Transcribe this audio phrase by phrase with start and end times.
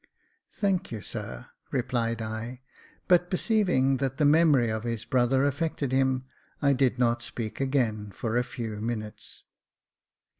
[0.61, 2.61] "Thank you, sir," replied I;
[3.07, 6.25] but perceiving that the memory of his brother affected him,
[6.59, 9.43] I did not speak again for a few minutes.